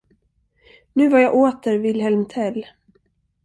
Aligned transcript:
Nu 0.95 1.09
var 1.09 1.19
jag 1.19 1.35
åter 1.35 1.77
Wilhelm 1.77 2.25
Tell. 2.25 2.65